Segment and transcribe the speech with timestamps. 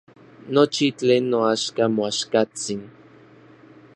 [0.53, 2.81] Nochi tlen noaxka moaxkatsin.